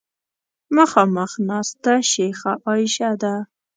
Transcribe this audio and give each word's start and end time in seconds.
مخامخ 0.75 1.31
ناسته 1.47 1.93
شیخه 2.11 2.51
عایشه 2.65 3.09
ده. 3.21 3.35